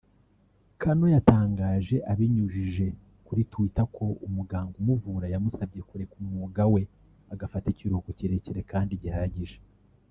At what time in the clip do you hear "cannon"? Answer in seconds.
0.81-1.11